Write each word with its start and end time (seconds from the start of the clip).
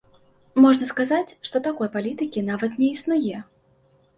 Можна 0.63 0.87
сказаць, 0.93 1.35
што 1.49 1.61
такой 1.67 1.91
палітыкі 1.99 2.45
нават 2.51 2.71
не 2.81 2.87
існуе. 2.95 3.45